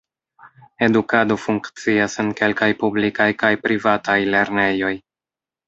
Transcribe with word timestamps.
Edukado 0.85 1.37
funkcias 1.41 2.17
en 2.25 2.33
kelkaj 2.41 2.71
publikaj 2.81 3.29
kaj 3.45 3.55
privataj 3.67 4.19
lernejoj. 4.33 4.95